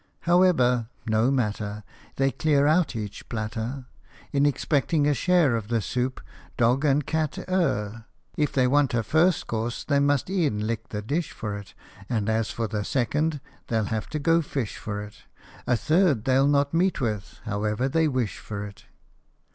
However, 0.21 0.87
no 1.05 1.29
matter! 1.29 1.83
They 2.15 2.31
clear 2.31 2.65
out 2.65 2.95
each 2.95 3.29
platter: 3.29 3.85
In 4.31 4.47
expecting 4.47 5.05
a 5.05 5.13
share 5.13 5.55
of 5.55 5.67
the 5.67 5.79
soup, 5.79 6.19
dog 6.57 6.83
and 6.83 7.05
cat 7.05 7.37
err; 7.47 8.05
If 8.35 8.51
they 8.51 8.65
want 8.65 8.95
a 8.95 9.03
first 9.03 9.45
course 9.45 9.83
they 9.83 9.99
must 9.99 10.27
e'en 10.27 10.65
lick 10.65 10.89
the 10.89 11.03
dish 11.03 11.31
for 11.33 11.55
it, 11.55 11.75
And 12.09 12.29
as 12.29 12.49
for 12.49 12.67
the 12.67 12.83
second, 12.83 13.41
they 13.67 13.75
'11 13.77 13.89
have 13.91 14.09
to 14.09 14.17
go 14.17 14.41
fish 14.41 14.75
for 14.77 15.03
it 15.03 15.17
A 15.67 15.77
third 15.77 16.25
they 16.25 16.33
'11 16.33 16.51
not 16.51 16.73
meet 16.73 16.99
with, 16.99 17.39
however 17.45 17.87
they 17.87 18.07
wish 18.07 18.39
for 18.39 18.65
it. 18.65 18.85